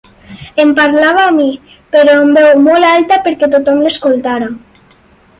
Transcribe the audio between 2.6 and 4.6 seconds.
molt alta perquè tothom l’escoltara.